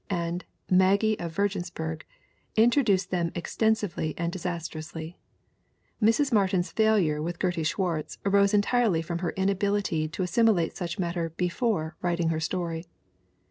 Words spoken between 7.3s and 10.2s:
Gertie Swartz arose entirely from her inability